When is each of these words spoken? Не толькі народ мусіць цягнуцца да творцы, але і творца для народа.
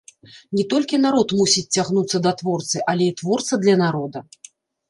Не 0.59 0.63
толькі 0.71 0.99
народ 1.01 1.33
мусіць 1.41 1.65
цягнуцца 1.77 2.23
да 2.29 2.33
творцы, 2.39 2.77
але 2.95 3.03
і 3.11 3.15
творца 3.23 3.63
для 3.67 3.75
народа. 3.87 4.19